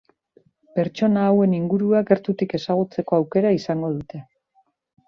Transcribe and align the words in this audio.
Pertsona 0.79 1.25
hauen 1.33 1.53
ingurua 1.57 2.01
gertutik 2.09 2.59
ezagutzeko 2.61 3.21
aukera 3.21 3.57
izango 3.61 3.97
dute. 4.01 4.27